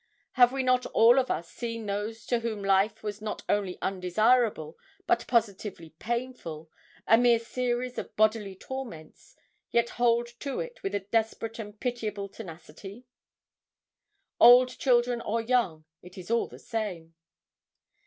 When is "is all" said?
16.17-16.47